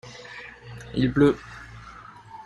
il 0.95 1.13
pleut. 1.13 1.37